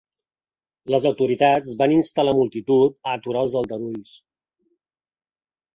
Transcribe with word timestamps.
Les 0.93 1.05
autoritats 1.09 1.75
van 1.83 1.93
instar 1.97 2.27
la 2.27 2.33
multitud 2.41 2.97
a 3.11 3.17
aturar 3.21 3.45
els 3.49 3.61
aldarulls. 3.63 4.19